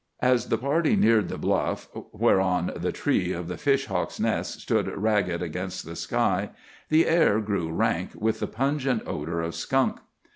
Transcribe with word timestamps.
As 0.23 0.47
the 0.47 0.57
party 0.57 0.95
neared 0.95 1.29
the 1.29 1.37
bluff 1.37 1.87
whereon 2.11 2.71
the 2.75 2.91
tree 2.91 3.31
of 3.33 3.47
the 3.47 3.55
fish 3.55 3.85
hawk's 3.85 4.19
nest 4.19 4.59
stood 4.61 4.87
ragged 4.97 5.43
against 5.43 5.85
the 5.85 5.95
sky, 5.95 6.49
the 6.89 7.05
air 7.07 7.39
grew 7.39 7.71
rank 7.71 8.13
with 8.15 8.39
the 8.39 8.47
pungent 8.47 9.03
odour 9.05 9.41
of 9.41 9.53
skunk. 9.53 9.99